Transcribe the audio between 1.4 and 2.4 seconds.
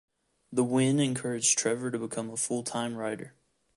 Trevor to become a